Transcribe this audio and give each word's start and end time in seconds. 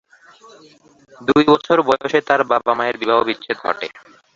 দুই 1.21 1.43
বছর 1.51 1.77
বয়সে 1.87 2.19
তার 2.27 2.41
বাবা-মায়ের 2.51 2.95
বিবাহবিচ্ছেদ 3.01 3.57
ঘটে। 3.65 3.87